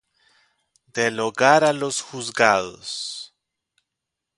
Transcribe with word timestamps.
Del 0.95 1.19
Hogar 1.19 1.63
a 1.63 1.73
los 1.73 2.01
Juzgados. 2.01 3.35